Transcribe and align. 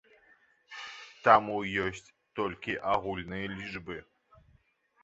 Таму 1.27 1.57
ёсць 1.85 2.03
толькі 2.41 2.79
агульныя 2.95 3.45
лічбы. 3.57 3.97